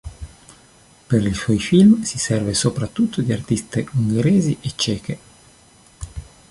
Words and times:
Per 1.07 1.23
i 1.27 1.31
suoi 1.35 1.59
film 1.59 2.01
si 2.01 2.17
serve 2.17 2.55
soprattutto 2.55 3.21
di 3.21 3.31
artiste 3.31 3.87
ungheresi 3.91 4.57
e 4.59 4.71
ceche. 4.75 5.19